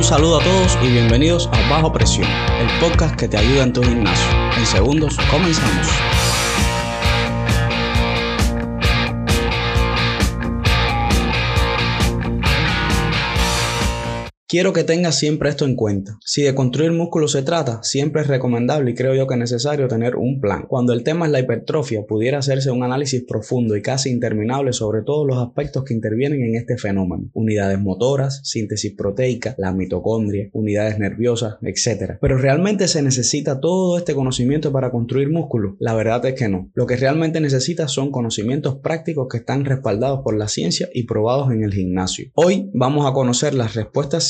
Un 0.00 0.04
saludo 0.04 0.40
a 0.40 0.42
todos 0.42 0.78
y 0.82 0.92
bienvenidos 0.92 1.46
a 1.52 1.68
Bajo 1.68 1.92
Presión, 1.92 2.26
el 2.26 2.68
podcast 2.80 3.16
que 3.16 3.28
te 3.28 3.36
ayuda 3.36 3.64
en 3.64 3.72
tu 3.74 3.82
gimnasio. 3.82 4.30
En 4.56 4.64
segundos, 4.64 5.14
comenzamos. 5.30 5.88
Quiero 14.50 14.72
que 14.72 14.82
tengas 14.82 15.16
siempre 15.16 15.48
esto 15.48 15.64
en 15.64 15.76
cuenta. 15.76 16.18
Si 16.24 16.42
de 16.42 16.56
construir 16.56 16.90
músculo 16.90 17.28
se 17.28 17.44
trata, 17.44 17.84
siempre 17.84 18.22
es 18.22 18.26
recomendable 18.26 18.90
y 18.90 18.94
creo 18.96 19.14
yo 19.14 19.28
que 19.28 19.34
es 19.34 19.38
necesario 19.38 19.86
tener 19.86 20.16
un 20.16 20.40
plan. 20.40 20.64
Cuando 20.66 20.92
el 20.92 21.04
tema 21.04 21.26
es 21.26 21.30
la 21.30 21.38
hipertrofia, 21.38 22.02
pudiera 22.02 22.38
hacerse 22.38 22.72
un 22.72 22.82
análisis 22.82 23.22
profundo 23.22 23.76
y 23.76 23.82
casi 23.82 24.10
interminable 24.10 24.72
sobre 24.72 25.02
todos 25.02 25.24
los 25.24 25.38
aspectos 25.38 25.84
que 25.84 25.94
intervienen 25.94 26.42
en 26.42 26.56
este 26.56 26.78
fenómeno. 26.78 27.30
Unidades 27.32 27.78
motoras, 27.78 28.40
síntesis 28.42 28.92
proteica, 28.96 29.54
la 29.56 29.70
mitocondria, 29.70 30.50
unidades 30.52 30.98
nerviosas, 30.98 31.58
etc. 31.62 32.14
Pero 32.20 32.36
realmente 32.36 32.88
se 32.88 33.02
necesita 33.02 33.60
todo 33.60 33.98
este 33.98 34.16
conocimiento 34.16 34.72
para 34.72 34.90
construir 34.90 35.30
músculo. 35.30 35.76
La 35.78 35.94
verdad 35.94 36.26
es 36.26 36.34
que 36.34 36.48
no. 36.48 36.72
Lo 36.74 36.88
que 36.88 36.96
realmente 36.96 37.40
necesitas 37.40 37.92
son 37.92 38.10
conocimientos 38.10 38.78
prácticos 38.78 39.28
que 39.30 39.36
están 39.36 39.64
respaldados 39.64 40.22
por 40.24 40.36
la 40.36 40.48
ciencia 40.48 40.88
y 40.92 41.04
probados 41.04 41.52
en 41.52 41.62
el 41.62 41.72
gimnasio. 41.72 42.32
Hoy 42.34 42.68
vamos 42.74 43.08
a 43.08 43.12
conocer 43.12 43.54
las 43.54 43.76
respuestas 43.76 44.24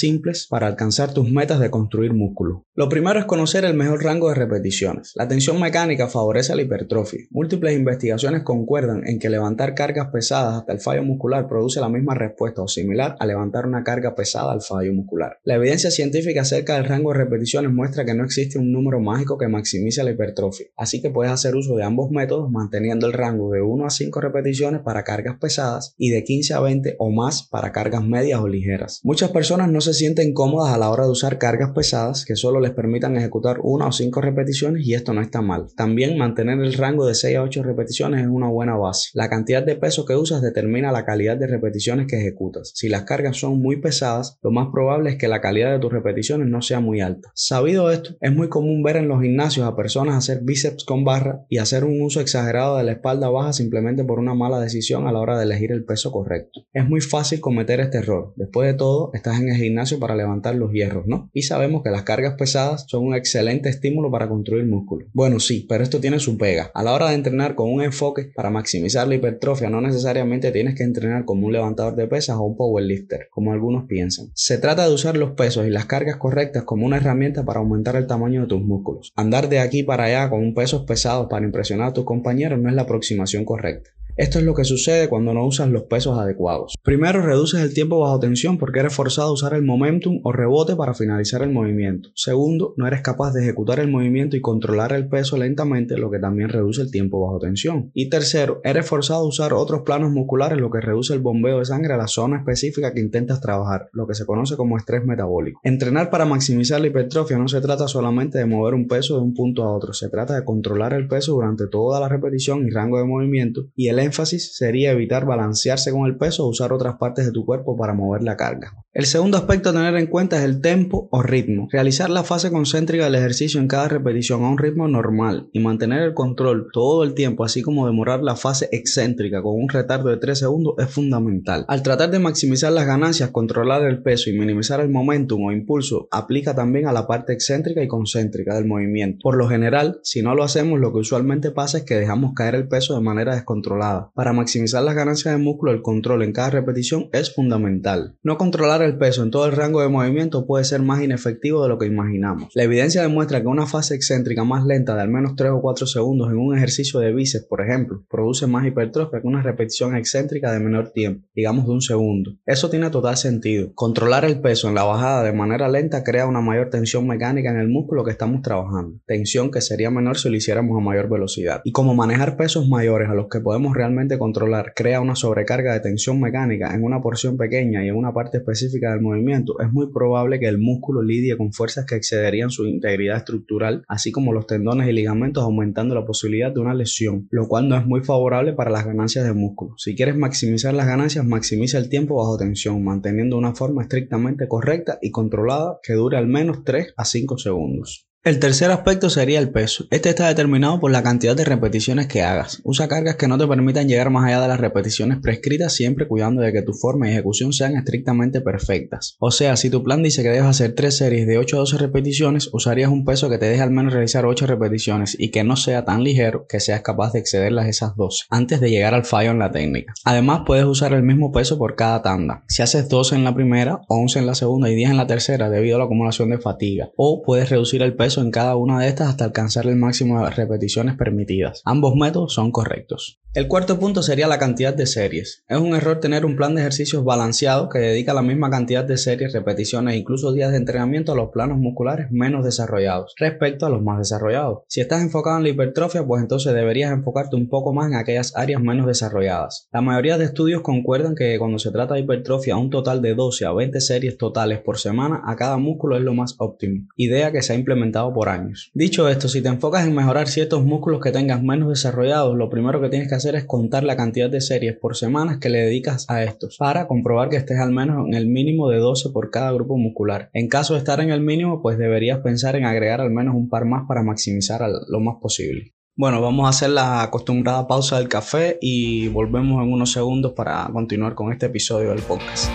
para 0.48 0.66
alcanzar 0.66 1.14
tus 1.14 1.30
metas 1.30 1.60
de 1.60 1.70
construir 1.70 2.12
músculo. 2.12 2.64
Lo 2.74 2.88
primero 2.88 3.18
es 3.18 3.26
conocer 3.26 3.64
el 3.64 3.74
mejor 3.74 4.02
rango 4.02 4.28
de 4.28 4.34
repeticiones. 4.34 5.12
La 5.14 5.28
tensión 5.28 5.60
mecánica 5.60 6.08
favorece 6.08 6.56
la 6.56 6.62
hipertrofia. 6.62 7.26
Múltiples 7.30 7.76
investigaciones 7.76 8.42
concuerdan 8.42 9.06
en 9.06 9.18
que 9.18 9.30
levantar 9.30 9.74
cargas 9.74 10.08
pesadas 10.12 10.54
hasta 10.54 10.72
el 10.72 10.80
fallo 10.80 11.04
muscular 11.04 11.46
produce 11.48 11.80
la 11.80 11.88
misma 11.88 12.14
respuesta 12.14 12.62
o 12.62 12.68
similar 12.68 13.16
a 13.18 13.26
levantar 13.26 13.66
una 13.66 13.84
carga 13.84 14.14
pesada 14.14 14.52
al 14.52 14.62
fallo 14.62 14.92
muscular. 14.92 15.38
La 15.44 15.54
evidencia 15.54 15.90
científica 15.90 16.42
acerca 16.42 16.74
del 16.74 16.84
rango 16.84 17.12
de 17.12 17.18
repeticiones 17.18 17.72
muestra 17.72 18.04
que 18.04 18.14
no 18.14 18.24
existe 18.24 18.58
un 18.58 18.72
número 18.72 19.00
mágico 19.00 19.38
que 19.38 19.48
maximice 19.48 20.02
la 20.02 20.10
hipertrofia, 20.10 20.66
así 20.76 21.00
que 21.00 21.10
puedes 21.10 21.32
hacer 21.32 21.54
uso 21.54 21.76
de 21.76 21.84
ambos 21.84 22.10
métodos 22.10 22.50
manteniendo 22.50 23.06
el 23.06 23.12
rango 23.12 23.50
de 23.50 23.62
1 23.62 23.86
a 23.86 23.90
5 23.90 24.20
repeticiones 24.20 24.80
para 24.82 25.04
cargas 25.04 25.38
pesadas 25.38 25.94
y 25.98 26.10
de 26.10 26.24
15 26.24 26.54
a 26.54 26.60
20 26.60 26.96
o 26.98 27.10
más 27.10 27.48
para 27.48 27.72
cargas 27.72 28.04
medias 28.04 28.40
o 28.40 28.48
ligeras. 28.48 29.00
Muchas 29.02 29.30
personas 29.30 29.70
no 29.70 29.80
se 29.80 29.94
sienten 30.00 30.32
cómodas 30.32 30.74
a 30.74 30.78
la 30.78 30.90
hora 30.90 31.04
de 31.04 31.10
usar 31.10 31.38
cargas 31.38 31.70
pesadas 31.70 32.24
que 32.24 32.34
solo 32.34 32.58
les 32.58 32.72
permitan 32.72 33.16
ejecutar 33.16 33.58
una 33.62 33.86
o 33.86 33.92
cinco 33.92 34.20
repeticiones 34.20 34.86
y 34.86 34.94
esto 34.94 35.12
no 35.12 35.20
está 35.20 35.42
mal. 35.42 35.66
También 35.76 36.18
mantener 36.18 36.58
el 36.58 36.74
rango 36.74 37.06
de 37.06 37.14
6 37.14 37.36
a 37.36 37.42
8 37.42 37.62
repeticiones 37.62 38.22
es 38.22 38.28
una 38.28 38.48
buena 38.48 38.76
base. 38.76 39.10
La 39.14 39.28
cantidad 39.28 39.62
de 39.62 39.76
peso 39.76 40.04
que 40.04 40.16
usas 40.16 40.42
determina 40.42 40.90
la 40.90 41.04
calidad 41.04 41.36
de 41.36 41.46
repeticiones 41.46 42.06
que 42.06 42.18
ejecutas. 42.18 42.72
Si 42.74 42.88
las 42.88 43.04
cargas 43.04 43.36
son 43.36 43.60
muy 43.60 43.76
pesadas, 43.76 44.38
lo 44.42 44.50
más 44.50 44.68
probable 44.72 45.10
es 45.10 45.16
que 45.16 45.28
la 45.28 45.40
calidad 45.40 45.70
de 45.72 45.78
tus 45.78 45.92
repeticiones 45.92 46.48
no 46.48 46.62
sea 46.62 46.80
muy 46.80 47.00
alta. 47.00 47.30
Sabido 47.34 47.90
esto, 47.90 48.16
es 48.20 48.34
muy 48.34 48.48
común 48.48 48.82
ver 48.82 48.96
en 48.96 49.08
los 49.08 49.20
gimnasios 49.22 49.66
a 49.66 49.76
personas 49.76 50.16
hacer 50.16 50.40
bíceps 50.42 50.84
con 50.84 51.04
barra 51.04 51.44
y 51.48 51.58
hacer 51.58 51.84
un 51.84 52.00
uso 52.00 52.20
exagerado 52.20 52.78
de 52.78 52.84
la 52.84 52.92
espalda 52.92 53.28
baja 53.28 53.52
simplemente 53.52 54.02
por 54.04 54.18
una 54.18 54.34
mala 54.34 54.60
decisión 54.60 55.06
a 55.06 55.12
la 55.12 55.20
hora 55.20 55.36
de 55.36 55.44
elegir 55.44 55.72
el 55.72 55.84
peso 55.84 56.10
correcto. 56.10 56.66
Es 56.72 56.88
muy 56.88 57.00
fácil 57.02 57.40
cometer 57.40 57.80
este 57.80 57.98
error. 57.98 58.32
Después 58.36 58.66
de 58.66 58.74
todo, 58.74 59.10
estás 59.12 59.40
en 59.40 59.48
el 59.50 59.56
gimnasio 59.56 59.89
para 59.98 60.16
levantar 60.16 60.54
los 60.54 60.72
hierros, 60.72 61.06
¿no? 61.06 61.30
Y 61.32 61.42
sabemos 61.42 61.82
que 61.82 61.90
las 61.90 62.02
cargas 62.02 62.34
pesadas 62.34 62.84
son 62.88 63.06
un 63.06 63.14
excelente 63.14 63.68
estímulo 63.68 64.10
para 64.10 64.28
construir 64.28 64.66
músculo. 64.66 65.06
Bueno, 65.12 65.40
sí, 65.40 65.66
pero 65.68 65.82
esto 65.82 66.00
tiene 66.00 66.18
su 66.18 66.38
pega. 66.38 66.70
A 66.74 66.82
la 66.82 66.92
hora 66.92 67.08
de 67.08 67.14
entrenar 67.14 67.54
con 67.54 67.72
un 67.72 67.82
enfoque 67.82 68.30
para 68.34 68.50
maximizar 68.50 69.08
la 69.08 69.16
hipertrofia, 69.16 69.70
no 69.70 69.80
necesariamente 69.80 70.52
tienes 70.52 70.74
que 70.74 70.82
entrenar 70.82 71.24
como 71.24 71.46
un 71.46 71.52
levantador 71.52 71.96
de 71.96 72.06
pesas 72.06 72.36
o 72.36 72.42
un 72.42 72.56
powerlifter, 72.56 73.28
como 73.30 73.52
algunos 73.52 73.86
piensan. 73.86 74.30
Se 74.34 74.58
trata 74.58 74.86
de 74.86 74.94
usar 74.94 75.16
los 75.16 75.32
pesos 75.32 75.66
y 75.66 75.70
las 75.70 75.86
cargas 75.86 76.16
correctas 76.16 76.64
como 76.64 76.86
una 76.86 76.98
herramienta 76.98 77.44
para 77.44 77.60
aumentar 77.60 77.96
el 77.96 78.06
tamaño 78.06 78.42
de 78.42 78.48
tus 78.48 78.62
músculos. 78.62 79.12
Andar 79.16 79.48
de 79.48 79.60
aquí 79.60 79.82
para 79.82 80.04
allá 80.04 80.30
con 80.30 80.40
un 80.40 80.54
pesos 80.54 80.84
pesados 80.84 81.28
para 81.28 81.46
impresionar 81.46 81.88
a 81.88 81.92
tus 81.92 82.04
compañeros 82.04 82.60
no 82.60 82.68
es 82.68 82.74
la 82.74 82.82
aproximación 82.82 83.44
correcta. 83.44 83.90
Esto 84.20 84.38
es 84.38 84.44
lo 84.44 84.52
que 84.52 84.64
sucede 84.64 85.08
cuando 85.08 85.32
no 85.32 85.46
usas 85.46 85.70
los 85.70 85.84
pesos 85.84 86.18
adecuados. 86.18 86.74
Primero, 86.82 87.22
reduces 87.22 87.62
el 87.62 87.72
tiempo 87.72 88.00
bajo 88.00 88.20
tensión 88.20 88.58
porque 88.58 88.80
eres 88.80 88.92
forzado 88.92 89.30
a 89.30 89.32
usar 89.32 89.54
el 89.54 89.62
momentum 89.62 90.20
o 90.24 90.30
rebote 90.30 90.76
para 90.76 90.92
finalizar 90.92 91.40
el 91.40 91.48
movimiento. 91.48 92.10
Segundo, 92.14 92.74
no 92.76 92.86
eres 92.86 93.00
capaz 93.00 93.32
de 93.32 93.40
ejecutar 93.40 93.80
el 93.80 93.88
movimiento 93.88 94.36
y 94.36 94.42
controlar 94.42 94.92
el 94.92 95.08
peso 95.08 95.38
lentamente, 95.38 95.96
lo 95.96 96.10
que 96.10 96.18
también 96.18 96.50
reduce 96.50 96.82
el 96.82 96.90
tiempo 96.90 97.18
bajo 97.18 97.38
tensión. 97.38 97.92
Y 97.94 98.10
tercero, 98.10 98.60
eres 98.62 98.86
forzado 98.86 99.20
a 99.20 99.26
usar 99.26 99.54
otros 99.54 99.84
planos 99.86 100.12
musculares, 100.12 100.60
lo 100.60 100.70
que 100.70 100.82
reduce 100.82 101.14
el 101.14 101.20
bombeo 101.20 101.60
de 101.60 101.64
sangre 101.64 101.94
a 101.94 101.96
la 101.96 102.06
zona 102.06 102.40
específica 102.40 102.92
que 102.92 103.00
intentas 103.00 103.40
trabajar, 103.40 103.88
lo 103.94 104.06
que 104.06 104.12
se 104.12 104.26
conoce 104.26 104.54
como 104.54 104.76
estrés 104.76 105.02
metabólico. 105.02 105.60
Entrenar 105.64 106.10
para 106.10 106.26
maximizar 106.26 106.78
la 106.82 106.88
hipertrofia 106.88 107.38
no 107.38 107.48
se 107.48 107.62
trata 107.62 107.88
solamente 107.88 108.36
de 108.36 108.44
mover 108.44 108.74
un 108.74 108.86
peso 108.86 109.16
de 109.16 109.22
un 109.22 109.32
punto 109.32 109.62
a 109.62 109.74
otro, 109.74 109.94
se 109.94 110.10
trata 110.10 110.34
de 110.34 110.44
controlar 110.44 110.92
el 110.92 111.08
peso 111.08 111.32
durante 111.32 111.68
toda 111.68 112.00
la 112.00 112.08
repetición 112.10 112.66
y 112.66 112.70
rango 112.70 112.98
de 112.98 113.04
movimiento 113.04 113.62
y 113.74 113.88
el 113.88 114.09
énfasis 114.10 114.56
sería 114.56 114.90
evitar 114.90 115.24
balancearse 115.24 115.92
con 115.92 116.06
el 116.06 116.16
peso 116.16 116.44
o 116.44 116.48
usar 116.48 116.72
otras 116.72 116.96
partes 116.96 117.26
de 117.26 117.32
tu 117.32 117.44
cuerpo 117.44 117.76
para 117.76 117.94
mover 117.94 118.22
la 118.22 118.36
carga. 118.36 118.74
El 118.92 119.06
segundo 119.06 119.36
aspecto 119.38 119.70
a 119.70 119.72
tener 119.72 119.94
en 119.94 120.08
cuenta 120.08 120.36
es 120.36 120.42
el 120.42 120.60
tempo 120.60 121.08
o 121.12 121.22
ritmo. 121.22 121.68
Realizar 121.70 122.10
la 122.10 122.24
fase 122.24 122.50
concéntrica 122.50 123.04
del 123.04 123.14
ejercicio 123.14 123.60
en 123.60 123.68
cada 123.68 123.86
repetición 123.86 124.42
a 124.42 124.48
un 124.48 124.58
ritmo 124.58 124.88
normal 124.88 125.48
y 125.52 125.60
mantener 125.60 126.02
el 126.02 126.12
control 126.12 126.66
todo 126.72 127.04
el 127.04 127.14
tiempo, 127.14 127.44
así 127.44 127.62
como 127.62 127.86
demorar 127.86 128.20
la 128.22 128.34
fase 128.34 128.68
excéntrica 128.72 129.42
con 129.42 129.54
un 129.54 129.68
retardo 129.68 130.08
de 130.08 130.16
3 130.16 130.36
segundos 130.36 130.74
es 130.78 130.90
fundamental. 130.90 131.64
Al 131.68 131.84
tratar 131.84 132.10
de 132.10 132.18
maximizar 132.18 132.72
las 132.72 132.86
ganancias, 132.86 133.30
controlar 133.30 133.82
el 133.82 134.02
peso 134.02 134.28
y 134.28 134.38
minimizar 134.38 134.80
el 134.80 134.88
momentum 134.88 135.44
o 135.44 135.52
impulso, 135.52 136.08
aplica 136.10 136.56
también 136.56 136.88
a 136.88 136.92
la 136.92 137.06
parte 137.06 137.32
excéntrica 137.32 137.82
y 137.82 137.88
concéntrica 137.88 138.56
del 138.56 138.66
movimiento. 138.66 139.20
Por 139.22 139.36
lo 139.36 139.48
general, 139.48 140.00
si 140.02 140.20
no 140.20 140.34
lo 140.34 140.42
hacemos, 140.42 140.80
lo 140.80 140.92
que 140.92 140.98
usualmente 140.98 141.52
pasa 141.52 141.78
es 141.78 141.84
que 141.84 141.94
dejamos 141.94 142.32
caer 142.34 142.56
el 142.56 142.66
peso 142.66 142.96
de 142.96 143.02
manera 143.02 143.36
descontrolada. 143.36 143.99
Para 144.14 144.32
maximizar 144.32 144.82
las 144.82 144.94
ganancias 144.94 145.34
de 145.34 145.42
músculo, 145.42 145.72
el 145.72 145.82
control 145.82 146.22
en 146.22 146.32
cada 146.32 146.50
repetición 146.50 147.08
es 147.12 147.34
fundamental. 147.34 148.16
No 148.22 148.38
controlar 148.38 148.82
el 148.82 148.98
peso 148.98 149.22
en 149.22 149.30
todo 149.30 149.46
el 149.46 149.52
rango 149.52 149.80
de 149.80 149.88
movimiento 149.88 150.46
puede 150.46 150.64
ser 150.64 150.82
más 150.82 151.02
inefectivo 151.02 151.62
de 151.62 151.68
lo 151.68 151.78
que 151.78 151.86
imaginamos. 151.86 152.50
La 152.54 152.64
evidencia 152.64 153.02
demuestra 153.02 153.40
que 153.40 153.46
una 153.46 153.66
fase 153.66 153.94
excéntrica 153.94 154.44
más 154.44 154.64
lenta 154.64 154.94
de 154.94 155.02
al 155.02 155.08
menos 155.08 155.36
3 155.36 155.52
o 155.52 155.60
4 155.60 155.86
segundos 155.86 156.30
en 156.30 156.38
un 156.38 156.56
ejercicio 156.56 157.00
de 157.00 157.12
bíceps, 157.12 157.46
por 157.46 157.62
ejemplo, 157.62 158.04
produce 158.08 158.46
más 158.46 158.66
hipertrofia 158.66 159.20
que 159.20 159.26
una 159.26 159.42
repetición 159.42 159.96
excéntrica 159.96 160.52
de 160.52 160.60
menor 160.60 160.90
tiempo, 160.90 161.26
digamos 161.34 161.66
de 161.66 161.72
un 161.72 161.82
segundo. 161.82 162.32
Eso 162.46 162.70
tiene 162.70 162.90
total 162.90 163.16
sentido. 163.16 163.72
Controlar 163.74 164.24
el 164.24 164.40
peso 164.40 164.68
en 164.68 164.74
la 164.74 164.84
bajada 164.84 165.22
de 165.22 165.32
manera 165.32 165.68
lenta 165.68 166.04
crea 166.04 166.26
una 166.26 166.40
mayor 166.40 166.70
tensión 166.70 167.06
mecánica 167.06 167.50
en 167.50 167.58
el 167.58 167.68
músculo 167.68 168.04
que 168.04 168.10
estamos 168.10 168.42
trabajando, 168.42 168.98
tensión 169.06 169.50
que 169.50 169.60
sería 169.60 169.90
menor 169.90 170.18
si 170.18 170.28
lo 170.28 170.36
hiciéramos 170.36 170.76
a 170.76 170.80
mayor 170.80 171.08
velocidad. 171.08 171.60
Y 171.64 171.72
como 171.72 171.94
manejar 171.94 172.36
pesos 172.36 172.68
mayores 172.68 173.08
a 173.08 173.14
los 173.14 173.28
que 173.28 173.40
podemos 173.40 173.76
realmente 173.80 174.18
controlar 174.18 174.74
crea 174.76 175.00
una 175.00 175.16
sobrecarga 175.16 175.72
de 175.72 175.80
tensión 175.80 176.20
mecánica 176.20 176.74
en 176.74 176.84
una 176.84 177.00
porción 177.00 177.38
pequeña 177.38 177.82
y 177.82 177.88
en 177.88 177.96
una 177.96 178.12
parte 178.12 178.36
específica 178.36 178.90
del 178.90 179.00
movimiento, 179.00 179.58
es 179.58 179.72
muy 179.72 179.90
probable 179.90 180.38
que 180.38 180.48
el 180.48 180.58
músculo 180.58 181.02
lidie 181.02 181.38
con 181.38 181.54
fuerzas 181.54 181.86
que 181.86 181.94
excederían 181.94 182.50
su 182.50 182.66
integridad 182.66 183.16
estructural, 183.16 183.82
así 183.88 184.12
como 184.12 184.34
los 184.34 184.46
tendones 184.46 184.86
y 184.86 184.92
ligamentos, 184.92 185.42
aumentando 185.42 185.94
la 185.94 186.04
posibilidad 186.04 186.52
de 186.52 186.60
una 186.60 186.74
lesión, 186.74 187.26
lo 187.30 187.48
cual 187.48 187.70
no 187.70 187.76
es 187.78 187.86
muy 187.86 188.02
favorable 188.02 188.52
para 188.52 188.70
las 188.70 188.84
ganancias 188.84 189.24
de 189.24 189.32
músculo. 189.32 189.72
Si 189.78 189.96
quieres 189.96 190.14
maximizar 190.14 190.74
las 190.74 190.86
ganancias, 190.86 191.24
maximiza 191.24 191.78
el 191.78 191.88
tiempo 191.88 192.16
bajo 192.16 192.36
tensión, 192.36 192.84
manteniendo 192.84 193.38
una 193.38 193.54
forma 193.54 193.80
estrictamente 193.80 194.46
correcta 194.46 194.98
y 195.00 195.10
controlada 195.10 195.78
que 195.82 195.94
dure 195.94 196.18
al 196.18 196.26
menos 196.26 196.64
3 196.64 196.92
a 196.98 197.06
5 197.06 197.38
segundos. 197.38 198.09
El 198.22 198.38
tercer 198.38 198.70
aspecto 198.70 199.08
sería 199.08 199.38
el 199.38 199.48
peso. 199.48 199.86
Este 199.90 200.10
está 200.10 200.28
determinado 200.28 200.78
por 200.78 200.90
la 200.90 201.02
cantidad 201.02 201.34
de 201.34 201.46
repeticiones 201.46 202.06
que 202.06 202.20
hagas. 202.20 202.60
Usa 202.64 202.86
cargas 202.86 203.16
que 203.16 203.28
no 203.28 203.38
te 203.38 203.46
permitan 203.46 203.88
llegar 203.88 204.10
más 204.10 204.26
allá 204.26 204.42
de 204.42 204.48
las 204.48 204.60
repeticiones 204.60 205.20
prescritas 205.22 205.72
siempre 205.72 206.06
cuidando 206.06 206.42
de 206.42 206.52
que 206.52 206.60
tu 206.60 206.74
forma 206.74 207.08
y 207.08 207.12
ejecución 207.12 207.54
sean 207.54 207.76
estrictamente 207.76 208.42
perfectas. 208.42 209.16
O 209.20 209.30
sea, 209.30 209.56
si 209.56 209.70
tu 209.70 209.82
plan 209.82 210.02
dice 210.02 210.22
que 210.22 210.28
debes 210.28 210.44
hacer 210.44 210.74
3 210.74 210.94
series 210.94 211.26
de 211.26 211.38
8 211.38 211.56
a 211.56 211.60
12 211.60 211.78
repeticiones, 211.78 212.50
usarías 212.52 212.90
un 212.90 213.06
peso 213.06 213.30
que 213.30 213.38
te 213.38 213.46
deje 213.46 213.62
al 213.62 213.70
menos 213.70 213.94
realizar 213.94 214.26
8 214.26 214.46
repeticiones 214.46 215.16
y 215.18 215.30
que 215.30 215.42
no 215.42 215.56
sea 215.56 215.86
tan 215.86 216.04
ligero 216.04 216.44
que 216.46 216.60
seas 216.60 216.82
capaz 216.82 217.14
de 217.14 217.20
excederlas 217.20 217.68
esas 217.68 217.96
12 217.96 218.24
antes 218.28 218.60
de 218.60 218.68
llegar 218.68 218.92
al 218.92 219.06
fallo 219.06 219.30
en 219.30 219.38
la 219.38 219.50
técnica. 219.50 219.94
Además, 220.04 220.42
puedes 220.44 220.66
usar 220.66 220.92
el 220.92 221.02
mismo 221.02 221.32
peso 221.32 221.56
por 221.56 221.74
cada 221.74 222.02
tanda. 222.02 222.44
Si 222.48 222.60
haces 222.60 222.86
12 222.90 223.14
en 223.14 223.24
la 223.24 223.34
primera, 223.34 223.80
11 223.88 224.18
en 224.18 224.26
la 224.26 224.34
segunda 224.34 224.68
y 224.68 224.74
10 224.74 224.90
en 224.90 224.96
la 224.98 225.06
tercera 225.06 225.48
debido 225.48 225.76
a 225.76 225.78
la 225.78 225.86
acumulación 225.86 226.28
de 226.28 226.36
fatiga. 226.36 226.90
O 226.98 227.22
puedes 227.22 227.48
reducir 227.48 227.80
el 227.80 227.96
peso 227.96 228.09
en 228.18 228.30
cada 228.30 228.56
una 228.56 228.80
de 228.80 228.88
estas 228.88 229.08
hasta 229.08 229.24
alcanzar 229.24 229.66
el 229.66 229.76
máximo 229.76 230.24
de 230.24 230.30
repeticiones 230.30 230.96
permitidas. 230.96 231.62
Ambos 231.64 231.94
métodos 231.94 232.34
son 232.34 232.50
correctos. 232.50 233.19
El 233.32 233.46
cuarto 233.46 233.78
punto 233.78 234.02
sería 234.02 234.26
la 234.26 234.40
cantidad 234.40 234.74
de 234.74 234.86
series. 234.86 235.44
Es 235.46 235.56
un 235.56 235.72
error 235.76 236.00
tener 236.00 236.24
un 236.24 236.34
plan 236.34 236.56
de 236.56 236.62
ejercicios 236.62 237.04
balanceado 237.04 237.68
que 237.68 237.78
dedica 237.78 238.12
la 238.12 238.22
misma 238.22 238.50
cantidad 238.50 238.82
de 238.82 238.96
series, 238.96 239.32
repeticiones 239.32 239.94
e 239.94 239.98
incluso 239.98 240.32
días 240.32 240.50
de 240.50 240.56
entrenamiento 240.56 241.12
a 241.12 241.14
los 241.14 241.30
planos 241.30 241.56
musculares 241.58 242.08
menos 242.10 242.44
desarrollados 242.44 243.14
respecto 243.20 243.66
a 243.66 243.70
los 243.70 243.82
más 243.82 243.98
desarrollados. 243.98 244.62
Si 244.66 244.80
estás 244.80 245.02
enfocado 245.02 245.36
en 245.36 245.44
la 245.44 245.50
hipertrofia, 245.50 246.04
pues 246.04 246.20
entonces 246.20 246.52
deberías 246.52 246.90
enfocarte 246.90 247.36
un 247.36 247.48
poco 247.48 247.72
más 247.72 247.86
en 247.86 247.94
aquellas 247.94 248.36
áreas 248.36 248.60
menos 248.60 248.88
desarrolladas. 248.88 249.68
La 249.72 249.80
mayoría 249.80 250.18
de 250.18 250.24
estudios 250.24 250.62
concuerdan 250.62 251.14
que 251.14 251.38
cuando 251.38 251.60
se 251.60 251.70
trata 251.70 251.94
de 251.94 252.00
hipertrofia, 252.00 252.56
un 252.56 252.70
total 252.70 253.00
de 253.00 253.14
12 253.14 253.46
a 253.46 253.52
20 253.52 253.80
series 253.80 254.18
totales 254.18 254.58
por 254.58 254.78
semana 254.78 255.22
a 255.24 255.36
cada 255.36 255.56
músculo 255.56 255.96
es 255.96 256.02
lo 256.02 256.14
más 256.14 256.34
óptimo, 256.38 256.88
idea 256.96 257.30
que 257.30 257.42
se 257.42 257.52
ha 257.52 257.56
implementado 257.56 258.12
por 258.12 258.28
años. 258.28 258.72
Dicho 258.74 259.08
esto, 259.08 259.28
si 259.28 259.40
te 259.40 259.50
enfocas 259.50 259.86
en 259.86 259.94
mejorar 259.94 260.26
ciertos 260.26 260.64
músculos 260.64 261.00
que 261.00 261.12
tengas 261.12 261.40
menos 261.44 261.68
desarrollados, 261.68 262.36
lo 262.36 262.50
primero 262.50 262.80
que 262.80 262.88
tienes 262.88 263.08
que 263.08 263.19
hacer 263.20 263.36
es 263.36 263.44
contar 263.44 263.84
la 263.84 263.96
cantidad 263.96 264.30
de 264.30 264.40
series 264.40 264.76
por 264.76 264.96
semana 264.96 265.38
que 265.40 265.50
le 265.50 265.58
dedicas 265.58 266.08
a 266.08 266.24
estos 266.24 266.56
para 266.56 266.86
comprobar 266.86 267.28
que 267.28 267.36
estés 267.36 267.58
al 267.58 267.70
menos 267.70 268.06
en 268.06 268.14
el 268.14 268.26
mínimo 268.26 268.68
de 268.70 268.78
12 268.78 269.10
por 269.10 269.30
cada 269.30 269.52
grupo 269.52 269.76
muscular. 269.76 270.30
En 270.32 270.48
caso 270.48 270.74
de 270.74 270.78
estar 270.78 271.00
en 271.00 271.10
el 271.10 271.20
mínimo, 271.20 271.60
pues 271.62 271.78
deberías 271.78 272.20
pensar 272.20 272.56
en 272.56 272.64
agregar 272.64 273.00
al 273.00 273.10
menos 273.10 273.34
un 273.34 273.48
par 273.48 273.66
más 273.66 273.86
para 273.86 274.02
maximizar 274.02 274.62
lo 274.88 275.00
más 275.00 275.16
posible. 275.20 275.74
Bueno, 275.96 276.22
vamos 276.22 276.46
a 276.46 276.50
hacer 276.50 276.70
la 276.70 277.02
acostumbrada 277.02 277.66
pausa 277.66 277.98
del 277.98 278.08
café 278.08 278.58
y 278.62 279.08
volvemos 279.08 279.62
en 279.62 279.72
unos 279.72 279.92
segundos 279.92 280.32
para 280.32 280.68
continuar 280.72 281.14
con 281.14 281.30
este 281.30 281.46
episodio 281.46 281.90
del 281.90 282.00
podcast. 282.00 282.50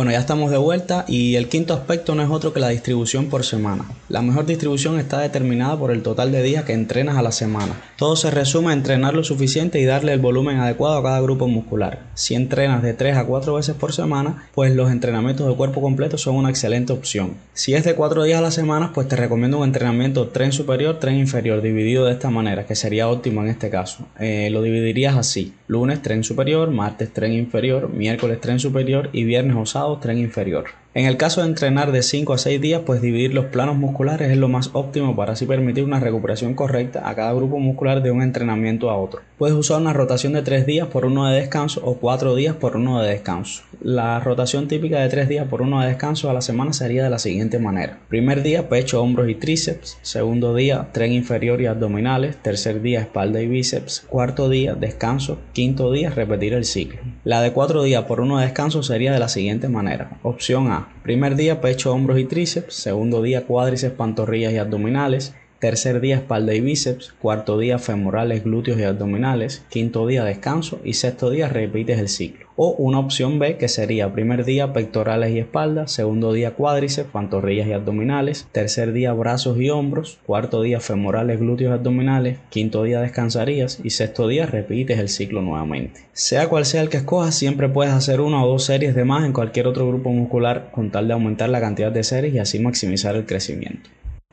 Bueno, 0.00 0.12
ya 0.12 0.20
estamos 0.20 0.50
de 0.50 0.56
vuelta 0.56 1.04
y 1.06 1.36
el 1.36 1.48
quinto 1.48 1.74
aspecto 1.74 2.14
no 2.14 2.22
es 2.22 2.30
otro 2.30 2.54
que 2.54 2.60
la 2.60 2.70
distribución 2.70 3.26
por 3.26 3.44
semana. 3.44 3.84
La 4.08 4.22
mejor 4.22 4.46
distribución 4.46 4.98
está 4.98 5.20
determinada 5.20 5.78
por 5.78 5.90
el 5.90 6.02
total 6.02 6.32
de 6.32 6.42
días 6.42 6.64
que 6.64 6.72
entrenas 6.72 7.18
a 7.18 7.22
la 7.22 7.32
semana. 7.32 7.78
Todo 7.98 8.16
se 8.16 8.30
resume 8.30 8.70
a 8.70 8.72
entrenar 8.72 9.12
lo 9.12 9.22
suficiente 9.24 9.78
y 9.78 9.84
darle 9.84 10.14
el 10.14 10.18
volumen 10.18 10.56
adecuado 10.56 10.96
a 10.96 11.02
cada 11.02 11.20
grupo 11.20 11.48
muscular. 11.48 12.06
Si 12.14 12.34
entrenas 12.34 12.82
de 12.82 12.94
3 12.94 13.18
a 13.18 13.26
4 13.26 13.52
veces 13.52 13.74
por 13.74 13.92
semana, 13.92 14.48
pues 14.54 14.74
los 14.74 14.90
entrenamientos 14.90 15.46
de 15.46 15.54
cuerpo 15.54 15.82
completo 15.82 16.16
son 16.16 16.36
una 16.36 16.48
excelente 16.48 16.94
opción. 16.94 17.34
Si 17.52 17.74
es 17.74 17.84
de 17.84 17.94
4 17.94 18.22
días 18.22 18.38
a 18.38 18.42
la 18.42 18.52
semana, 18.52 18.92
pues 18.94 19.06
te 19.06 19.16
recomiendo 19.16 19.58
un 19.58 19.64
entrenamiento 19.64 20.28
tren 20.28 20.52
superior, 20.52 20.98
tren 20.98 21.16
inferior, 21.16 21.60
dividido 21.60 22.06
de 22.06 22.12
esta 22.12 22.30
manera, 22.30 22.64
que 22.64 22.74
sería 22.74 23.10
óptimo 23.10 23.42
en 23.42 23.48
este 23.48 23.68
caso. 23.68 24.06
Eh, 24.18 24.48
lo 24.50 24.62
dividirías 24.62 25.18
así. 25.18 25.52
Lunes 25.70 26.02
tren 26.02 26.24
superior, 26.24 26.68
martes 26.72 27.12
tren 27.12 27.32
inferior, 27.32 27.90
miércoles 27.90 28.40
tren 28.40 28.58
superior 28.58 29.08
y 29.12 29.22
viernes 29.22 29.72
o 29.76 29.98
tren 29.98 30.18
inferior. 30.18 30.64
En 30.92 31.06
el 31.06 31.16
caso 31.16 31.40
de 31.40 31.46
entrenar 31.46 31.92
de 31.92 32.02
5 32.02 32.32
a 32.32 32.38
6 32.38 32.60
días, 32.60 32.82
pues 32.84 33.00
dividir 33.00 33.32
los 33.32 33.44
planos 33.44 33.76
musculares 33.76 34.28
es 34.28 34.36
lo 34.36 34.48
más 34.48 34.70
óptimo 34.72 35.14
para 35.14 35.34
así 35.34 35.46
permitir 35.46 35.84
una 35.84 36.00
recuperación 36.00 36.54
correcta 36.54 37.08
a 37.08 37.14
cada 37.14 37.32
grupo 37.32 37.60
muscular 37.60 38.02
de 38.02 38.10
un 38.10 38.22
entrenamiento 38.22 38.90
a 38.90 38.96
otro. 38.96 39.20
Puedes 39.38 39.54
usar 39.54 39.80
una 39.80 39.92
rotación 39.92 40.32
de 40.32 40.42
3 40.42 40.66
días 40.66 40.88
por 40.88 41.06
uno 41.06 41.28
de 41.28 41.38
descanso 41.38 41.80
o 41.84 41.94
4 41.94 42.34
días 42.34 42.56
por 42.56 42.74
uno 42.74 43.00
de 43.00 43.08
descanso. 43.08 43.62
La 43.80 44.18
rotación 44.18 44.66
típica 44.66 44.98
de 44.98 45.08
3 45.08 45.28
días 45.28 45.46
por 45.46 45.62
uno 45.62 45.80
de 45.80 45.86
descanso 45.86 46.28
a 46.28 46.34
la 46.34 46.42
semana 46.42 46.72
sería 46.72 47.04
de 47.04 47.10
la 47.10 47.20
siguiente 47.20 47.60
manera. 47.60 48.00
Primer 48.08 48.42
día 48.42 48.68
pecho, 48.68 49.00
hombros 49.00 49.28
y 49.28 49.36
tríceps. 49.36 49.96
Segundo 50.02 50.56
día 50.56 50.88
tren 50.90 51.12
inferior 51.12 51.60
y 51.60 51.66
abdominales. 51.66 52.36
Tercer 52.38 52.82
día 52.82 52.98
espalda 52.98 53.40
y 53.40 53.46
bíceps. 53.46 54.06
Cuarto 54.08 54.48
día 54.48 54.74
descanso. 54.74 55.38
Quinto 55.52 55.92
día 55.92 56.10
repetir 56.10 56.52
el 56.52 56.64
ciclo. 56.64 56.98
La 57.22 57.42
de 57.42 57.52
4 57.52 57.82
días 57.82 58.04
por 58.04 58.22
uno 58.22 58.38
de 58.38 58.46
descanso 58.46 58.82
sería 58.82 59.12
de 59.12 59.18
la 59.18 59.28
siguiente 59.28 59.68
manera. 59.68 60.18
Opción 60.22 60.72
A 60.72 60.88
Primer 61.02 61.36
día 61.36 61.60
pecho, 61.60 61.92
hombros 61.92 62.18
y 62.18 62.24
tríceps. 62.24 62.74
Segundo 62.74 63.20
día 63.20 63.44
cuádriceps, 63.44 63.94
pantorrillas 63.94 64.54
y 64.54 64.56
abdominales. 64.56 65.34
Tercer 65.60 66.00
día 66.00 66.16
espalda 66.16 66.54
y 66.54 66.60
bíceps. 66.60 67.12
Cuarto 67.20 67.58
día 67.58 67.78
femorales, 67.78 68.44
glúteos 68.44 68.78
y 68.78 68.82
abdominales. 68.82 69.62
Quinto 69.68 70.06
día 70.06 70.24
descanso. 70.24 70.80
Y 70.84 70.94
sexto 70.94 71.30
día 71.30 71.48
repites 71.48 71.98
el 71.98 72.08
ciclo 72.08 72.50
o 72.62 72.72
una 72.72 72.98
opción 72.98 73.38
B 73.38 73.56
que 73.56 73.68
sería 73.68 74.12
primer 74.12 74.44
día 74.44 74.74
pectorales 74.74 75.30
y 75.30 75.38
espalda, 75.38 75.88
segundo 75.88 76.34
día 76.34 76.50
cuádriceps, 76.50 77.10
pantorrillas 77.10 77.66
y 77.66 77.72
abdominales, 77.72 78.48
tercer 78.52 78.92
día 78.92 79.14
brazos 79.14 79.58
y 79.58 79.70
hombros, 79.70 80.18
cuarto 80.26 80.60
día 80.60 80.78
femorales, 80.78 81.40
glúteos 81.40 81.70
y 81.70 81.72
abdominales, 81.72 82.36
quinto 82.50 82.82
día 82.82 83.00
descansarías 83.00 83.80
y 83.82 83.88
sexto 83.88 84.28
día 84.28 84.44
repites 84.44 84.98
el 84.98 85.08
ciclo 85.08 85.40
nuevamente. 85.40 86.02
Sea 86.12 86.50
cual 86.50 86.66
sea 86.66 86.82
el 86.82 86.90
que 86.90 86.98
escojas, 86.98 87.34
siempre 87.34 87.70
puedes 87.70 87.94
hacer 87.94 88.20
una 88.20 88.44
o 88.44 88.48
dos 88.48 88.64
series 88.64 88.94
de 88.94 89.06
más 89.06 89.24
en 89.24 89.32
cualquier 89.32 89.66
otro 89.66 89.88
grupo 89.88 90.10
muscular 90.10 90.70
con 90.70 90.90
tal 90.90 91.08
de 91.08 91.14
aumentar 91.14 91.48
la 91.48 91.62
cantidad 91.62 91.90
de 91.90 92.04
series 92.04 92.34
y 92.34 92.40
así 92.40 92.58
maximizar 92.58 93.16
el 93.16 93.24
crecimiento. 93.24 93.88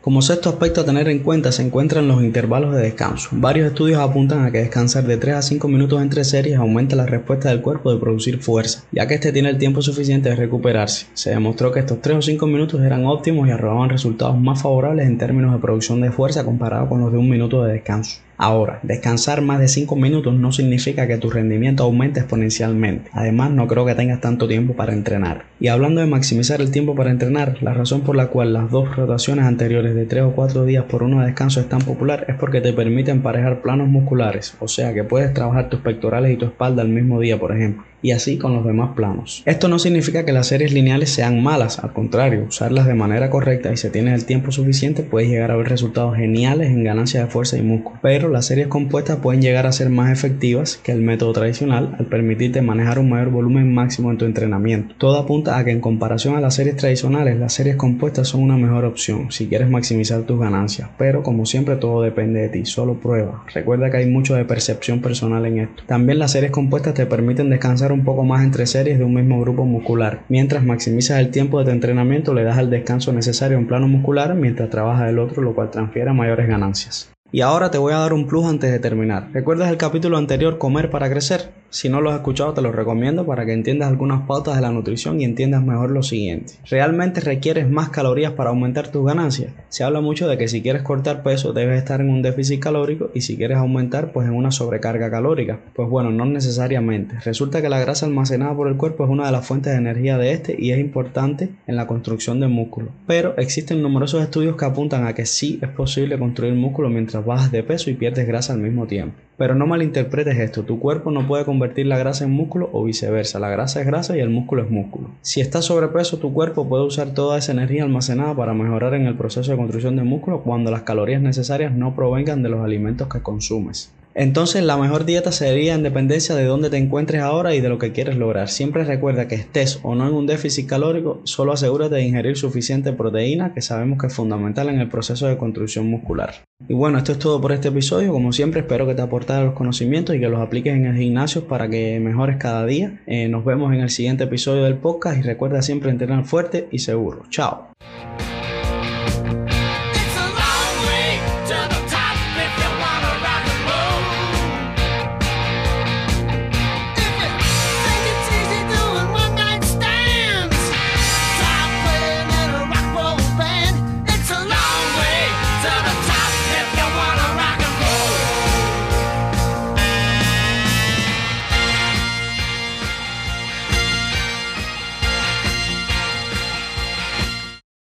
Como 0.07 0.21
sexto 0.21 0.47
aspecto 0.47 0.79
a 0.79 0.85
tener 0.85 1.09
en 1.09 1.19
cuenta 1.19 1.51
se 1.51 1.61
encuentran 1.61 2.07
los 2.07 2.23
intervalos 2.23 2.73
de 2.73 2.81
descanso. 2.81 3.27
Varios 3.33 3.67
estudios 3.67 3.99
apuntan 3.99 4.45
a 4.45 4.51
que 4.51 4.59
descansar 4.59 5.03
de 5.03 5.17
3 5.17 5.35
a 5.35 5.41
5 5.41 5.67
minutos 5.67 6.01
entre 6.01 6.23
series 6.23 6.57
aumenta 6.57 6.95
la 6.95 7.05
respuesta 7.05 7.49
del 7.49 7.61
cuerpo 7.61 7.91
de 7.91 7.99
producir 7.99 8.41
fuerza, 8.41 8.85
ya 8.93 9.05
que 9.05 9.15
este 9.15 9.33
tiene 9.33 9.49
el 9.49 9.57
tiempo 9.57 9.81
suficiente 9.81 10.29
de 10.29 10.37
recuperarse. 10.37 11.07
Se 11.13 11.31
demostró 11.31 11.73
que 11.73 11.81
estos 11.81 12.01
3 12.01 12.19
o 12.19 12.21
5 12.21 12.47
minutos 12.47 12.79
eran 12.83 13.05
óptimos 13.05 13.49
y 13.49 13.51
arrojaban 13.51 13.89
resultados 13.89 14.39
más 14.39 14.61
favorables 14.61 15.05
en 15.07 15.17
términos 15.17 15.51
de 15.51 15.59
producción 15.59 15.99
de 15.99 16.09
fuerza 16.09 16.45
comparado 16.45 16.87
con 16.87 17.01
los 17.01 17.11
de 17.11 17.17
un 17.17 17.29
minuto 17.29 17.65
de 17.65 17.73
descanso. 17.73 18.21
Ahora, 18.39 18.79
descansar 18.83 19.41
más 19.41 19.59
de 19.59 19.67
5 19.67 19.95
minutos 19.95 20.35
no 20.35 20.51
significa 20.51 21.07
que 21.07 21.17
tu 21.17 21.31
rendimiento 21.31 21.83
aumente 21.83 22.19
exponencialmente. 22.19 23.09
Además, 23.13 23.49
no 23.49 23.65
creo 23.67 23.83
que 23.85 23.95
tengas 23.95 24.21
tanto 24.21 24.47
tiempo 24.47 24.75
para 24.75 24.93
entrenar. 24.93 25.45
Y 25.59 25.69
hablando 25.69 26.01
de 26.01 26.07
maximizar 26.07 26.61
el 26.61 26.69
tiempo 26.69 26.93
para 26.93 27.09
entrenar, 27.09 27.57
la 27.61 27.73
razón 27.73 28.01
por 28.01 28.15
la 28.15 28.27
cual 28.27 28.53
las 28.53 28.69
dos 28.69 28.95
rotaciones 28.95 29.45
anteriores 29.45 29.95
de 29.95 30.05
3 30.05 30.23
o 30.23 30.31
4 30.33 30.65
días 30.65 30.83
por 30.83 31.01
uno 31.01 31.21
de 31.21 31.25
descanso 31.25 31.59
es 31.59 31.67
tan 31.67 31.81
popular 31.81 32.25
es 32.27 32.35
porque 32.35 32.61
te 32.61 32.73
permite 32.73 33.09
emparejar 33.09 33.61
planos 33.61 33.87
musculares, 33.87 34.55
o 34.59 34.67
sea 34.67 34.93
que 34.93 35.03
puedes 35.03 35.33
trabajar 35.33 35.69
tus 35.69 35.79
pectorales 35.79 36.31
y 36.31 36.37
tu 36.37 36.45
espalda 36.45 36.83
al 36.83 36.89
mismo 36.89 37.19
día, 37.19 37.39
por 37.39 37.55
ejemplo 37.55 37.85
y 38.01 38.11
así 38.11 38.37
con 38.37 38.53
los 38.53 38.65
demás 38.65 38.91
planos. 38.95 39.43
Esto 39.45 39.67
no 39.67 39.79
significa 39.79 40.23
que 40.23 40.31
las 40.31 40.47
series 40.47 40.71
lineales 40.71 41.09
sean 41.09 41.41
malas, 41.41 41.79
al 41.79 41.93
contrario, 41.93 42.45
usarlas 42.47 42.85
de 42.85 42.93
manera 42.93 43.29
correcta 43.29 43.71
y 43.71 43.77
si 43.77 43.89
tienes 43.89 44.13
el 44.13 44.25
tiempo 44.25 44.51
suficiente 44.51 45.03
puedes 45.03 45.29
llegar 45.29 45.51
a 45.51 45.55
ver 45.55 45.67
resultados 45.67 46.15
geniales 46.15 46.69
en 46.69 46.83
ganancia 46.83 47.21
de 47.21 47.27
fuerza 47.27 47.57
y 47.57 47.63
músculo. 47.63 47.99
Pero 48.01 48.26
las 48.29 48.45
series 48.45 48.67
compuestas 48.67 49.17
pueden 49.17 49.41
llegar 49.41 49.65
a 49.65 49.71
ser 49.71 49.89
más 49.89 50.11
efectivas 50.11 50.77
que 50.77 50.91
el 50.91 51.01
método 51.01 51.33
tradicional 51.33 51.95
al 51.99 52.05
permitirte 52.05 52.61
manejar 52.61 52.99
un 52.99 53.09
mayor 53.09 53.29
volumen 53.29 53.73
máximo 53.73 54.11
en 54.11 54.17
tu 54.17 54.25
entrenamiento. 54.25 54.95
Todo 54.97 55.17
apunta 55.17 55.57
a 55.57 55.63
que 55.63 55.71
en 55.71 55.81
comparación 55.81 56.35
a 56.35 56.41
las 56.41 56.55
series 56.55 56.75
tradicionales, 56.75 57.37
las 57.37 57.53
series 57.53 57.75
compuestas 57.75 58.27
son 58.27 58.41
una 58.41 58.57
mejor 58.57 58.85
opción 58.85 59.31
si 59.31 59.47
quieres 59.47 59.69
maximizar 59.69 60.21
tus 60.23 60.39
ganancias, 60.39 60.89
pero 60.97 61.23
como 61.23 61.45
siempre 61.45 61.75
todo 61.75 62.01
depende 62.01 62.41
de 62.41 62.49
ti, 62.49 62.65
solo 62.65 62.95
prueba. 62.95 63.43
Recuerda 63.53 63.89
que 63.89 63.97
hay 63.97 64.05
mucho 64.05 64.35
de 64.35 64.45
percepción 64.45 65.01
personal 65.01 65.45
en 65.45 65.59
esto. 65.59 65.83
También 65.85 66.19
las 66.19 66.31
series 66.31 66.51
compuestas 66.51 66.93
te 66.93 67.05
permiten 67.05 67.49
descansar 67.49 67.91
un 67.91 68.03
poco 68.03 68.23
más 68.23 68.43
entre 68.43 68.65
series 68.65 68.97
de 68.97 69.03
un 69.03 69.13
mismo 69.13 69.39
grupo 69.41 69.65
muscular. 69.65 70.23
Mientras 70.29 70.63
maximizas 70.63 71.19
el 71.19 71.31
tiempo 71.31 71.59
de 71.59 71.65
tu 71.65 71.71
entrenamiento, 71.71 72.33
le 72.33 72.43
das 72.43 72.57
el 72.57 72.69
descanso 72.69 73.13
necesario 73.13 73.57
en 73.57 73.67
plano 73.67 73.87
muscular 73.87 74.35
mientras 74.35 74.69
trabaja 74.69 75.09
el 75.09 75.19
otro, 75.19 75.41
lo 75.41 75.53
cual 75.53 75.71
transfiere 75.71 76.13
mayores 76.13 76.47
ganancias. 76.47 77.09
Y 77.31 77.41
ahora 77.41 77.71
te 77.71 77.77
voy 77.77 77.93
a 77.93 77.97
dar 77.97 78.13
un 78.13 78.25
plus 78.25 78.45
antes 78.45 78.71
de 78.71 78.79
terminar. 78.79 79.29
¿Recuerdas 79.33 79.69
el 79.69 79.77
capítulo 79.77 80.17
anterior 80.17 80.57
Comer 80.57 80.89
para 80.89 81.09
crecer? 81.09 81.51
Si 81.69 81.89
no 81.89 81.99
lo 81.99 82.11
has 82.11 82.17
escuchado 82.17 82.53
te 82.53 82.61
lo 82.61 82.71
recomiendo 82.71 83.25
para 83.25 83.45
que 83.45 83.53
entiendas 83.53 83.89
algunas 83.89 84.25
pautas 84.25 84.55
de 84.55 84.61
la 84.61 84.71
nutrición 84.71 85.19
y 85.19 85.25
entiendas 85.25 85.63
mejor 85.63 85.91
lo 85.91 86.01
siguiente. 86.01 86.53
¿Realmente 86.69 87.19
requieres 87.19 87.69
más 87.69 87.89
calorías 87.89 88.31
para 88.31 88.51
aumentar 88.51 88.87
tus 88.87 89.05
ganancias? 89.05 89.53
Se 89.69 89.83
habla 89.83 89.99
mucho 89.99 90.27
de 90.27 90.37
que 90.37 90.47
si 90.47 90.61
quieres 90.61 90.81
cortar 90.81 91.23
peso 91.23 91.53
debes 91.53 91.79
estar 91.79 91.99
en 91.99 92.09
un 92.09 92.21
déficit 92.21 92.61
calórico 92.61 93.11
y 93.13 93.21
si 93.21 93.35
quieres 93.35 93.57
aumentar 93.57 94.11
pues 94.11 94.27
en 94.27 94.33
una 94.33 94.51
sobrecarga 94.51 95.11
calórica. 95.11 95.59
Pues 95.73 95.89
bueno, 95.89 96.09
no 96.09 96.25
necesariamente. 96.25 97.19
Resulta 97.23 97.61
que 97.61 97.69
la 97.69 97.79
grasa 97.79 98.05
almacenada 98.05 98.55
por 98.55 98.67
el 98.69 98.77
cuerpo 98.77 99.03
es 99.03 99.09
una 99.09 99.25
de 99.25 99.31
las 99.31 99.45
fuentes 99.45 99.73
de 99.73 99.79
energía 99.79 100.17
de 100.17 100.31
este 100.31 100.55
y 100.57 100.71
es 100.71 100.79
importante 100.79 101.49
en 101.67 101.75
la 101.75 101.87
construcción 101.87 102.39
de 102.39 102.47
músculo. 102.47 102.91
Pero 103.05 103.37
existen 103.37 103.81
numerosos 103.81 104.23
estudios 104.23 104.55
que 104.55 104.65
apuntan 104.65 105.05
a 105.05 105.13
que 105.13 105.25
sí 105.25 105.59
es 105.61 105.69
posible 105.69 106.17
construir 106.17 106.53
músculo 106.53 106.89
mientras 106.89 107.25
bajas 107.25 107.51
de 107.51 107.63
peso 107.63 107.89
y 107.89 107.95
pierdes 107.95 108.25
grasa 108.25 108.53
al 108.53 108.59
mismo 108.59 108.87
tiempo. 108.87 109.26
Pero 109.37 109.53
no 109.53 109.67
malinterpretes 109.67 110.37
esto, 110.39 110.63
tu 110.63 110.79
cuerpo 110.79 111.11
no 111.11 111.27
puede 111.27 111.45
convertir 111.45 111.85
la 111.85 111.99
grasa 111.99 112.25
en 112.25 112.31
músculo 112.31 112.71
o 112.73 112.83
viceversa, 112.83 113.37
la 113.37 113.49
grasa 113.49 113.79
es 113.79 113.85
grasa 113.85 114.17
y 114.17 114.19
el 114.19 114.31
músculo 114.31 114.63
es 114.63 114.71
músculo. 114.71 115.09
Si 115.21 115.41
estás 115.41 115.65
sobrepeso, 115.65 116.17
tu 116.17 116.33
cuerpo 116.33 116.67
puede 116.67 116.85
usar 116.85 117.13
toda 117.13 117.37
esa 117.37 117.51
energía 117.51 117.83
almacenada 117.83 118.33
para 118.33 118.55
mejorar 118.55 118.95
en 118.95 119.05
el 119.05 119.15
proceso 119.15 119.51
de 119.51 119.57
construcción 119.57 119.95
de 119.95 120.03
músculo 120.03 120.41
cuando 120.41 120.71
las 120.71 120.81
calorías 120.81 121.21
necesarias 121.21 121.71
no 121.71 121.95
provengan 121.95 122.41
de 122.41 122.49
los 122.49 122.61
alimentos 122.61 123.09
que 123.09 123.21
consumes. 123.21 123.91
Entonces 124.17 124.63
la 124.63 124.77
mejor 124.77 125.05
dieta 125.05 125.31
sería 125.31 125.75
en 125.75 125.83
dependencia 125.83 126.33
de 126.33 126.45
dónde 126.45 126.71
te 126.71 126.77
encuentres 126.77 127.21
ahora 127.21 127.53
y 127.53 127.61
de 127.61 127.69
lo 127.69 127.77
que 127.77 127.91
quieres 127.91 128.17
lograr. 128.17 128.49
Siempre 128.49 128.83
recuerda 128.83 129.27
que 129.27 129.35
estés 129.35 129.79
o 129.83 129.93
no 129.93 130.07
en 130.07 130.15
un 130.15 130.25
déficit 130.25 130.67
calórico, 130.67 131.21
solo 131.23 131.53
asegúrate 131.53 131.93
de 131.93 132.01
ingerir 132.01 132.35
suficiente 132.35 132.93
proteína 132.93 133.53
que 133.53 133.61
sabemos 133.61 133.99
que 133.99 134.07
es 134.07 134.15
fundamental 134.15 134.69
en 134.69 134.79
el 134.79 134.89
proceso 134.89 135.27
de 135.27 135.37
construcción 135.37 135.87
muscular. 135.87 136.33
Y 136.67 136.73
bueno, 136.73 136.97
esto 136.97 137.11
es 137.11 137.19
todo 137.19 137.39
por 137.39 137.51
este 137.51 137.67
episodio. 137.67 138.11
Como 138.11 138.33
siempre, 138.33 138.61
espero 138.61 138.87
que 138.87 138.95
te 138.95 139.03
aporte 139.03 139.39
los 139.39 139.53
conocimientos 139.53 140.15
y 140.15 140.19
que 140.19 140.29
los 140.29 140.41
apliques 140.41 140.73
en 140.73 140.87
el 140.87 140.97
gimnasio 140.97 141.47
para 141.47 141.69
que 141.69 141.99
mejores 141.99 142.37
cada 142.37 142.65
día. 142.65 142.99
Eh, 143.05 143.27
nos 143.27 143.45
vemos 143.45 143.71
en 143.71 143.81
el 143.81 143.91
siguiente 143.91 144.23
episodio 144.23 144.63
del 144.63 144.77
podcast 144.77 145.19
y 145.19 145.21
recuerda 145.21 145.61
siempre 145.61 145.91
entrenar 145.91 146.25
fuerte 146.25 146.67
y 146.71 146.79
seguro. 146.79 147.21
Chao. 147.29 147.67